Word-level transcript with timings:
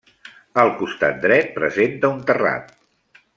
El 0.61 0.71
costat 0.79 1.19
dret 1.25 1.53
presenta 1.59 2.11
un 2.17 2.25
terrat. 2.31 2.75